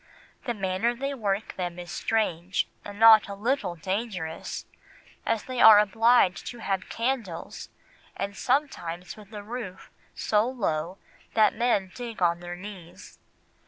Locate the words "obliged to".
5.77-6.57